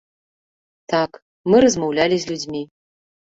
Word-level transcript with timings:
Так, 0.93 1.11
мы 1.53 1.61
размаўлялі 1.65 2.17
з 2.23 2.31
людзьмі. 2.31 2.61